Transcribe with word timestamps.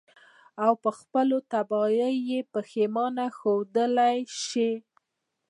او 0.63 0.73
په 0.83 0.89
خپلو 0.99 1.37
تباهيو 1.51 2.21
ئې 2.29 2.39
پښېمانه 2.53 3.25
ښودلے 3.37 4.13
شي. 4.47 4.71